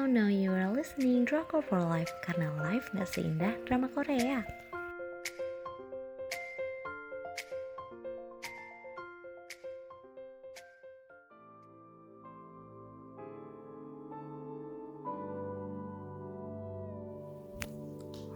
Now, 0.00 0.08
now 0.08 0.32
you 0.32 0.48
are 0.56 0.72
listening 0.72 1.28
Drakor 1.28 1.60
for 1.60 1.76
Life 1.76 2.08
karena 2.24 2.48
life 2.64 2.88
gak 2.96 3.04
seindah 3.04 3.52
drama 3.68 3.84
Korea. 3.92 4.48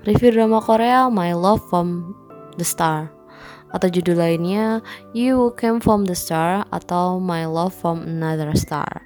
Review 0.05 0.37
drama 0.37 0.61
Korea 0.61 1.09
My 1.09 1.33
Love 1.33 1.65
from 1.73 2.12
the 2.61 2.67
Star 2.69 3.09
atau 3.73 3.89
judul 3.89 4.21
lainnya 4.21 4.85
You 5.17 5.57
Came 5.57 5.81
from 5.81 6.05
the 6.05 6.12
Star 6.12 6.69
atau 6.69 7.17
My 7.17 7.49
Love 7.49 7.73
from 7.73 8.05
Another 8.05 8.53
Star. 8.53 9.01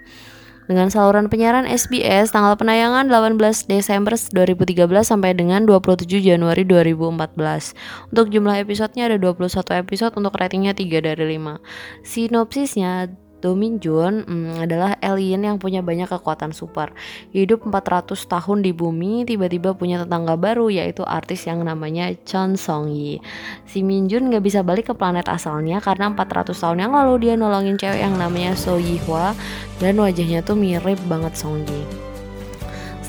Dengan 0.68 0.92
saluran 0.92 1.32
penyiaran 1.32 1.64
SBS, 1.64 2.28
tanggal 2.28 2.52
penayangan 2.60 3.08
18 3.08 3.72
Desember 3.72 4.12
2013 4.12 4.84
sampai 5.00 5.32
dengan 5.32 5.64
27 5.64 6.20
Januari 6.20 6.68
2014. 6.68 7.72
Untuk 8.12 8.28
jumlah 8.28 8.60
episodenya 8.60 9.09
ada 9.09 9.16
21 9.16 9.48
episode 9.80 10.12
untuk 10.20 10.36
ratingnya 10.36 10.76
3 10.76 11.00
dari 11.00 11.40
5. 11.40 11.56
Sinopsisnya 12.04 13.09
Do 13.38 13.55
Min 13.55 13.78
Jun 13.78 14.27
hmm, 14.27 14.66
adalah 14.66 14.98
alien 14.98 15.46
yang 15.46 15.56
punya 15.62 15.79
banyak 15.79 16.10
kekuatan 16.10 16.51
super. 16.51 16.91
Hidup 17.30 17.62
400 17.62 18.19
tahun 18.19 18.66
di 18.66 18.74
bumi, 18.74 19.23
tiba-tiba 19.23 19.79
punya 19.79 20.02
tetangga 20.02 20.34
baru 20.34 20.66
yaitu 20.66 21.06
artis 21.06 21.46
yang 21.46 21.62
namanya 21.62 22.10
Chon 22.27 22.59
Song 22.59 22.91
Yi. 22.91 23.23
Si 23.70 23.87
Min 23.87 24.10
Jun 24.10 24.34
gak 24.34 24.43
bisa 24.43 24.66
balik 24.66 24.91
ke 24.91 24.95
planet 24.95 25.30
asalnya 25.30 25.79
karena 25.79 26.10
400 26.10 26.51
tahun 26.51 26.79
yang 26.82 26.93
lalu 26.95 27.15
dia 27.30 27.34
nolongin 27.38 27.79
cewek 27.79 28.02
yang 28.02 28.19
namanya 28.19 28.59
So 28.59 28.79
Yi 28.82 28.98
Hwa 29.06 29.38
dan 29.79 30.02
wajahnya 30.02 30.43
tuh 30.43 30.59
mirip 30.59 30.98
banget 31.07 31.38
Song 31.38 31.62
Yi. 31.62 32.09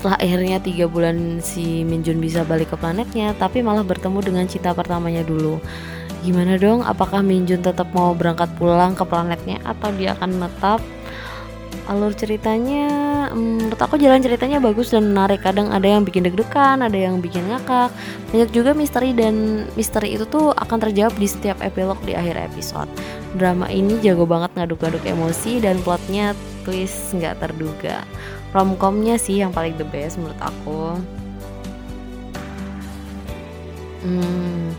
Setelah 0.00 0.16
akhirnya 0.16 0.56
tiga 0.64 0.88
bulan 0.88 1.44
si 1.44 1.84
Min 1.84 2.00
Jun 2.00 2.24
bisa 2.24 2.40
balik 2.40 2.72
ke 2.72 2.76
planetnya, 2.80 3.36
tapi 3.36 3.60
malah 3.60 3.84
bertemu 3.84 4.24
dengan 4.24 4.48
cinta 4.48 4.72
pertamanya 4.72 5.20
dulu. 5.20 5.60
Gimana 6.20 6.60
dong? 6.60 6.84
Apakah 6.84 7.24
Minjun 7.24 7.64
tetap 7.64 7.88
mau 7.96 8.12
berangkat 8.12 8.52
pulang 8.60 8.92
ke 8.92 9.04
planetnya 9.08 9.56
atau 9.64 9.88
dia 9.96 10.12
akan 10.12 10.36
menetap? 10.36 10.80
Alur 11.88 12.12
ceritanya, 12.14 12.86
hmm, 13.32 13.66
menurut 13.66 13.80
aku 13.80 13.98
jalan 13.98 14.20
ceritanya 14.22 14.60
bagus 14.60 14.92
dan 14.92 15.10
menarik. 15.10 15.40
Kadang 15.40 15.72
ada 15.72 15.88
yang 15.88 16.04
bikin 16.04 16.22
deg-degan, 16.28 16.84
ada 16.84 16.94
yang 16.94 17.18
bikin 17.18 17.48
ngakak. 17.48 17.90
Banyak 18.30 18.50
juga 18.52 18.76
misteri 18.76 19.10
dan 19.16 19.66
misteri 19.74 20.14
itu 20.14 20.28
tuh 20.28 20.52
akan 20.54 20.78
terjawab 20.86 21.16
di 21.16 21.26
setiap 21.26 21.58
epilog 21.64 21.98
di 22.04 22.14
akhir 22.14 22.36
episode. 22.52 22.90
Drama 23.34 23.66
ini 23.72 23.96
jago 24.04 24.28
banget 24.28 24.54
ngaduk-ngaduk 24.54 25.02
emosi 25.02 25.58
dan 25.64 25.80
plotnya 25.82 26.36
twist 26.62 27.16
nggak 27.16 27.42
terduga. 27.42 28.04
Romcomnya 28.52 29.16
sih 29.16 29.40
yang 29.40 29.50
paling 29.50 29.74
the 29.80 29.86
best 29.88 30.20
menurut 30.20 30.38
aku. 30.38 31.00
Hmm, 34.04 34.72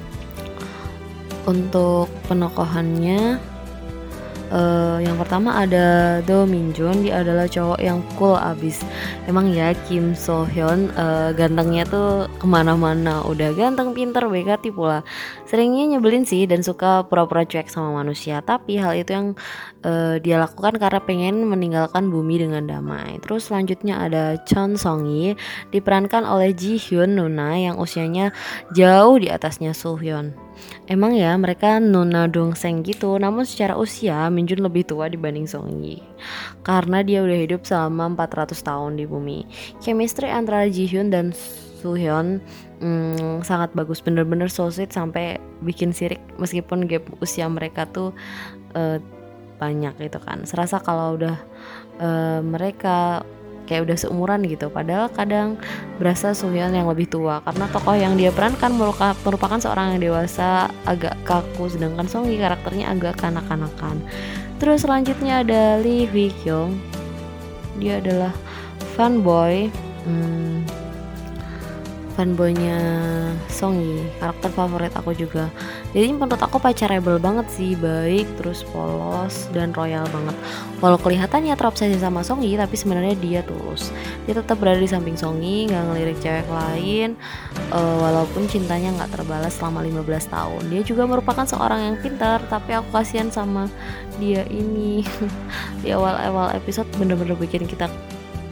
untuk 1.47 2.11
penokohannya 2.29 3.41
uh, 4.51 4.99
yang 4.99 5.15
pertama 5.17 5.63
ada 5.63 6.19
Do 6.27 6.43
Min 6.43 6.75
Jun 6.75 7.01
dia 7.01 7.23
adalah 7.23 7.47
cowok 7.47 7.79
yang 7.79 8.03
cool 8.19 8.35
abis. 8.35 8.83
Emang 9.25 9.49
ya 9.49 9.71
Kim 9.87 10.13
So 10.13 10.43
Hyun 10.45 10.91
uh, 10.93 11.31
gantengnya 11.33 11.87
tuh 11.87 12.27
ke 12.37 12.45
mana-mana. 12.45 13.23
Udah 13.25 13.55
ganteng 13.55 13.95
pinter 13.95 14.27
bekati 14.27 14.69
pula 14.69 15.01
seringnya 15.47 15.97
nyebelin 15.97 16.27
sih 16.27 16.45
dan 16.45 16.61
suka 16.61 17.07
pura-pura 17.07 17.47
cuek 17.47 17.71
sama 17.71 18.03
manusia. 18.03 18.43
Tapi 18.43 18.77
hal 18.77 18.99
itu 18.99 19.11
yang 19.15 19.27
uh, 19.87 20.19
dia 20.19 20.37
lakukan 20.37 20.77
karena 20.77 20.99
pengen 21.01 21.47
meninggalkan 21.47 22.11
bumi 22.11 22.43
dengan 22.43 22.67
damai. 22.67 23.17
Terus 23.23 23.49
selanjutnya 23.49 24.03
ada 24.03 24.23
Chon 24.45 24.75
Song 24.75 25.07
Yi 25.07 25.39
diperankan 25.71 26.27
oleh 26.27 26.51
Ji 26.51 26.77
Hyun 26.77 27.15
Nuna 27.15 27.55
yang 27.57 27.79
usianya 27.79 28.35
jauh 28.75 29.17
di 29.17 29.31
atasnya 29.31 29.71
So 29.71 29.95
Hyun 29.95 30.50
Emang 30.85 31.15
ya 31.15 31.33
mereka 31.39 31.79
nona 31.79 32.27
dongseng 32.27 32.83
gitu 32.83 33.15
Namun 33.17 33.47
secara 33.47 33.77
usia 33.79 34.27
Minjun 34.27 34.61
lebih 34.61 34.87
tua 34.87 35.07
dibanding 35.07 35.47
Song 35.47 35.81
Yi 35.81 36.03
Karena 36.61 37.01
dia 37.01 37.23
udah 37.23 37.37
hidup 37.37 37.65
selama 37.65 38.13
400 38.27 38.59
tahun 38.61 38.91
di 38.99 39.05
bumi. 39.09 39.47
Chemistry 39.81 40.29
antara 40.29 40.67
Ji 40.67 40.85
Hyun 40.85 41.09
dan 41.09 41.33
Soo 41.81 41.97
Hyun 41.97 42.43
hmm, 42.83 43.41
sangat 43.41 43.73
bagus. 43.73 44.03
Bener-bener 44.03 44.51
so 44.51 44.69
sweet 44.69 44.93
sampai 44.93 45.41
bikin 45.65 45.95
sirik 45.95 46.21
Meskipun 46.37 46.85
gap 46.85 47.05
usia 47.23 47.49
mereka 47.49 47.89
tuh 47.89 48.13
uh, 48.77 49.01
banyak 49.61 49.93
gitu 50.01 50.17
kan. 50.21 50.41
Serasa 50.49 50.81
kalau 50.81 51.21
udah 51.21 51.37
uh, 52.01 52.41
mereka 52.41 53.21
kayak 53.71 53.87
udah 53.87 53.97
seumuran 53.97 54.43
gitu. 54.43 54.67
Padahal 54.67 55.07
kadang 55.07 55.55
berasa 55.95 56.35
Suhyun 56.35 56.75
yang 56.75 56.91
lebih 56.91 57.07
tua. 57.07 57.39
Karena 57.47 57.71
tokoh 57.71 57.95
yang 57.95 58.19
dia 58.19 58.35
perankan 58.35 58.75
merupakan 59.23 59.59
seorang 59.63 59.95
yang 59.95 60.11
dewasa 60.11 60.67
agak 60.83 61.15
kaku 61.23 61.71
sedangkan 61.71 62.11
Song 62.11 62.27
Yi 62.27 62.43
karakternya 62.43 62.91
agak 62.91 63.23
kanak-kanakan. 63.23 64.03
Terus 64.59 64.83
selanjutnya 64.83 65.47
ada 65.47 65.79
Lee 65.79 66.03
Hui 66.11 66.35
Kyung. 66.43 66.75
Dia 67.79 68.03
adalah 68.03 68.35
fanboy 68.99 69.71
hmm, 70.05 70.67
fanboynya 72.13 72.77
Song 73.47 73.79
Yi 73.79 74.03
karakter 74.19 74.51
favorit 74.51 74.93
aku 74.93 75.15
juga 75.15 75.47
jadi 75.91 76.15
menurut 76.15 76.39
aku 76.39 76.55
pacarable 76.55 77.19
banget 77.19 77.51
sih 77.51 77.75
baik 77.75 78.23
terus 78.39 78.63
polos 78.71 79.51
dan 79.51 79.75
royal 79.75 80.07
banget. 80.07 80.35
Walau 80.79 80.95
kelihatannya 80.95 81.51
terobsesi 81.59 81.99
sama 81.99 82.23
Song 82.23 82.39
Yi 82.39 82.55
tapi 82.55 82.79
sebenarnya 82.79 83.19
dia 83.19 83.41
tulus. 83.43 83.91
Dia 84.23 84.39
tetap 84.39 84.55
berada 84.63 84.79
di 84.79 84.87
samping 84.87 85.19
Song 85.19 85.43
Yi 85.43 85.67
nggak 85.67 85.83
ngelirik 85.91 86.17
cewek 86.23 86.47
lain 86.47 87.19
uh, 87.75 87.95
walaupun 88.07 88.47
cintanya 88.47 88.95
nggak 88.95 89.19
terbalas 89.19 89.51
selama 89.59 89.83
15 89.83 90.31
tahun. 90.31 90.63
Dia 90.71 90.81
juga 90.87 91.03
merupakan 91.03 91.43
seorang 91.43 91.91
yang 91.91 91.95
pintar 91.99 92.39
tapi 92.47 92.71
aku 92.71 92.87
kasihan 92.95 93.27
sama 93.27 93.67
dia 94.15 94.47
ini. 94.47 95.03
Di 95.83 95.91
awal-awal 95.91 96.55
episode 96.55 96.87
bener-bener 96.95 97.35
bikin 97.35 97.67
kita 97.67 97.91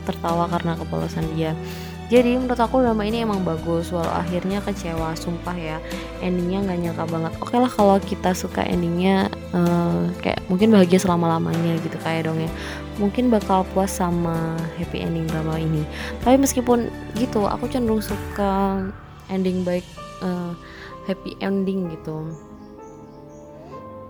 tertawa 0.04 0.52
karena 0.52 0.76
kepolosan 0.76 1.24
dia 1.38 1.56
jadi 2.10 2.42
menurut 2.42 2.58
aku 2.58 2.82
drama 2.82 3.06
ini 3.06 3.22
emang 3.22 3.46
bagus 3.46 3.94
walau 3.94 4.10
akhirnya 4.10 4.66
kecewa 4.66 5.14
sumpah 5.14 5.54
ya. 5.54 5.78
Endingnya 6.26 6.66
nggak 6.66 6.80
nyangka 6.82 7.06
banget. 7.06 7.32
Oke 7.38 7.54
lah 7.62 7.70
kalau 7.70 8.02
kita 8.02 8.34
suka 8.34 8.66
endingnya 8.66 9.30
uh, 9.54 10.10
kayak 10.26 10.42
mungkin 10.50 10.74
bahagia 10.74 10.98
selama 10.98 11.38
lamanya 11.38 11.78
gitu 11.86 12.02
kayak 12.02 12.26
dong 12.26 12.42
ya. 12.42 12.50
Mungkin 12.98 13.30
bakal 13.30 13.62
puas 13.78 13.94
sama 13.94 14.58
happy 14.82 15.06
ending 15.06 15.30
drama 15.30 15.62
ini. 15.62 15.86
Tapi 16.26 16.42
meskipun 16.42 16.90
gitu 17.14 17.46
aku 17.46 17.70
cenderung 17.70 18.02
suka 18.02 18.90
ending 19.30 19.62
baik 19.62 19.86
uh, 20.26 20.58
happy 21.06 21.38
ending 21.46 21.94
gitu 21.94 22.26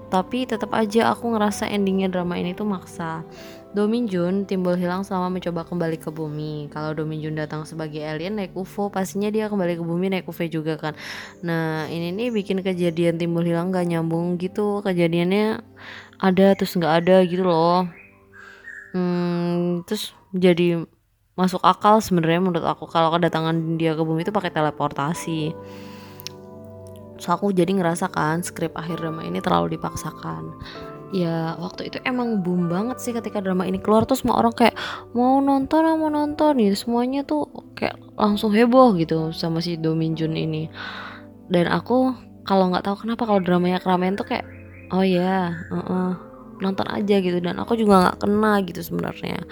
tapi 0.09 0.49
tetap 0.49 0.73
aja 0.73 1.13
aku 1.13 1.31
ngerasa 1.37 1.69
endingnya 1.69 2.09
drama 2.09 2.35
ini 2.35 2.57
tuh 2.57 2.65
maksa 2.65 3.23
Dominjun 3.69 4.49
timbul 4.49 4.73
hilang 4.73 5.05
selama 5.05 5.37
mencoba 5.37 5.61
kembali 5.61 6.01
ke 6.01 6.09
bumi. 6.09 6.73
Kalau 6.73 6.97
Dominjun 6.97 7.37
datang 7.37 7.69
sebagai 7.69 8.01
alien 8.01 8.41
naik 8.41 8.57
UFO, 8.57 8.89
pastinya 8.89 9.29
dia 9.29 9.45
kembali 9.45 9.77
ke 9.77 9.83
bumi 9.85 10.09
naik 10.09 10.25
UFO 10.25 10.41
juga 10.49 10.73
kan. 10.73 10.97
Nah 11.45 11.85
ini 11.85 12.09
nih 12.09 12.33
bikin 12.33 12.65
kejadian 12.65 13.21
timbul 13.21 13.45
hilang 13.45 13.69
gak 13.69 13.85
nyambung 13.85 14.41
gitu. 14.41 14.81
Kejadiannya 14.81 15.61
ada 16.17 16.57
terus 16.57 16.73
nggak 16.73 16.93
ada 17.05 17.21
gitu 17.29 17.45
loh. 17.45 17.85
Hmm, 18.97 19.85
terus 19.85 20.17
jadi 20.33 20.81
masuk 21.37 21.61
akal 21.61 22.01
sebenarnya 22.01 22.41
menurut 22.41 22.65
aku 22.65 22.89
kalau 22.89 23.13
kedatangan 23.13 23.77
dia 23.77 23.93
ke 23.93 24.01
bumi 24.01 24.25
itu 24.25 24.33
pakai 24.33 24.49
teleportasi. 24.49 25.53
So 27.19 27.35
aku 27.35 27.51
jadi 27.51 27.69
ngerasa 27.75 28.09
kan 28.09 28.41
skrip 28.41 28.73
akhir 28.79 29.03
drama 29.03 29.27
ini 29.27 29.43
terlalu 29.43 29.75
dipaksakan. 29.75 30.55
Ya 31.09 31.57
waktu 31.59 31.89
itu 31.89 31.97
emang 32.05 32.45
boom 32.45 32.69
banget 32.69 33.01
sih 33.03 33.11
ketika 33.11 33.43
drama 33.43 33.67
ini 33.67 33.77
keluar. 33.77 34.07
Tuh 34.07 34.15
semua 34.15 34.39
orang 34.39 34.55
kayak 34.55 34.75
mau 35.11 35.43
nonton 35.43 35.83
mau 35.99 36.07
nonton. 36.07 36.55
Nih 36.55 36.73
semuanya 36.73 37.27
tuh 37.27 37.49
kayak 37.75 37.99
langsung 38.15 38.55
heboh 38.55 38.95
gitu 38.95 39.35
sama 39.35 39.59
si 39.59 39.75
Do 39.75 39.93
Min 39.93 40.15
Jun 40.15 40.33
ini. 40.39 40.71
Dan 41.51 41.67
aku 41.67 42.15
kalau 42.47 42.71
nggak 42.71 42.87
tahu 42.87 43.05
kenapa 43.05 43.27
kalau 43.27 43.41
dramanya 43.43 43.83
keramaian 43.83 44.15
tuh 44.15 44.25
kayak 44.25 44.47
oh 44.89 45.05
ya 45.05 45.53
yeah, 45.53 45.73
uh 45.73 45.77
-uh, 45.81 46.09
nonton 46.63 46.87
aja 46.87 47.19
gitu. 47.19 47.41
Dan 47.43 47.59
aku 47.59 47.75
juga 47.75 48.07
nggak 48.07 48.17
kena 48.23 48.53
gitu 48.63 48.81
sebenarnya. 48.85 49.43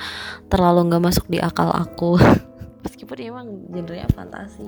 Terlalu 0.48 0.94
nggak 0.94 1.04
masuk 1.04 1.26
di 1.28 1.42
akal 1.44 1.74
aku 1.74 2.16
meskipun 2.88 3.18
emang 3.20 3.48
genrenya 3.68 4.08
fantasi. 4.16 4.64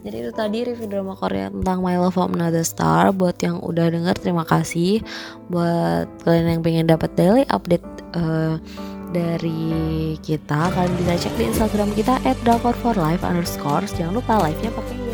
Jadi 0.00 0.16
itu 0.24 0.32
tadi 0.32 0.64
review 0.64 0.88
drama 0.88 1.12
Korea 1.12 1.52
tentang 1.52 1.84
My 1.84 2.00
Love 2.00 2.16
from 2.16 2.32
Another 2.32 2.64
Star. 2.64 3.12
Buat 3.12 3.36
yang 3.44 3.60
udah 3.60 3.92
denger 3.92 4.16
terima 4.16 4.48
kasih. 4.48 5.04
Buat 5.52 6.08
kalian 6.24 6.58
yang 6.58 6.62
pengen 6.64 6.88
dapat 6.88 7.12
daily 7.20 7.44
update 7.52 7.84
uh, 8.16 8.56
dari 9.12 10.16
kita 10.24 10.72
kalian 10.72 10.94
bisa 10.96 11.28
cek 11.28 11.34
di 11.36 11.44
Instagram 11.52 11.92
kita 11.92 12.16
at 12.24 12.38
for 12.80 12.96
life 12.96 13.20
underscore. 13.20 13.84
Jangan 13.84 14.16
lupa 14.16 14.40
live 14.40 14.58
nya 14.64 14.72
pakai 14.72 15.09